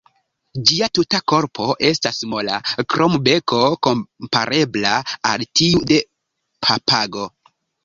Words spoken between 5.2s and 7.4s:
al tiu de papago.